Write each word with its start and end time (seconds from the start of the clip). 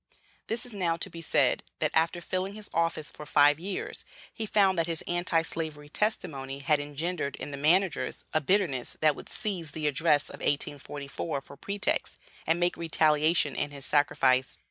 This 0.47 0.65
is 0.65 0.73
now 0.73 0.97
to 0.97 1.11
be 1.11 1.21
said: 1.21 1.61
that, 1.77 1.91
after 1.93 2.21
filling 2.21 2.55
his 2.55 2.71
office 2.73 3.11
for 3.11 3.23
five 3.23 3.59
years, 3.59 4.03
he 4.33 4.47
found 4.47 4.75
that 4.79 4.87
his 4.87 5.03
Anti 5.03 5.43
slavery 5.43 5.89
testimony 5.89 6.57
had 6.57 6.79
engendered 6.79 7.35
in 7.35 7.51
the 7.51 7.57
managers 7.57 8.25
a 8.33 8.41
bitterness 8.41 8.97
that 9.01 9.15
would 9.15 9.29
seize 9.29 9.73
the 9.73 9.85
address 9.85 10.27
of 10.27 10.39
1844 10.39 11.41
for 11.41 11.55
pretext, 11.55 12.17
and 12.47 12.59
make 12.59 12.77
retaliation 12.77 13.53
in 13.55 13.69
his 13.69 13.85
sacrifice. 13.85 14.57